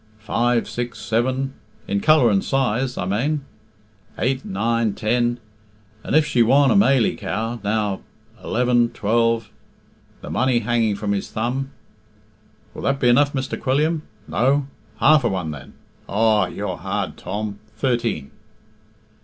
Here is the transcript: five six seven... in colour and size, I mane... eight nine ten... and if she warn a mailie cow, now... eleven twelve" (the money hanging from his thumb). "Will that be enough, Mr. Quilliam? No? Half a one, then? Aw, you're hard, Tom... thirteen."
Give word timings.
five 0.17 0.67
six 0.67 0.97
seven... 0.97 1.53
in 1.87 1.99
colour 1.99 2.31
and 2.31 2.43
size, 2.43 2.97
I 2.97 3.05
mane... 3.05 3.45
eight 4.17 4.43
nine 4.43 4.95
ten... 4.95 5.39
and 6.03 6.15
if 6.15 6.25
she 6.25 6.41
warn 6.41 6.71
a 6.71 6.75
mailie 6.75 7.15
cow, 7.15 7.59
now... 7.63 8.01
eleven 8.43 8.89
twelve" 8.89 9.51
(the 10.21 10.31
money 10.31 10.61
hanging 10.61 10.95
from 10.95 11.11
his 11.11 11.29
thumb). 11.29 11.69
"Will 12.73 12.81
that 12.81 12.99
be 12.99 13.09
enough, 13.09 13.33
Mr. 13.33 13.61
Quilliam? 13.61 14.01
No? 14.27 14.65
Half 14.97 15.23
a 15.23 15.29
one, 15.29 15.51
then? 15.51 15.73
Aw, 16.09 16.47
you're 16.47 16.77
hard, 16.77 17.15
Tom... 17.15 17.59
thirteen." 17.75 18.31